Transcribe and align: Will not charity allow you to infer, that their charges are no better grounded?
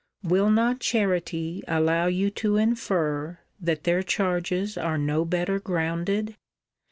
Will 0.23 0.49
not 0.49 0.79
charity 0.79 1.61
allow 1.67 2.07
you 2.07 2.31
to 2.31 2.57
infer, 2.57 3.37
that 3.59 3.83
their 3.83 4.01
charges 4.01 4.75
are 4.75 4.97
no 4.97 5.23
better 5.25 5.59
grounded? 5.59 6.35